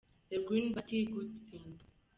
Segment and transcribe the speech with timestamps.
[0.31, 1.79] The Green Party, good thing!.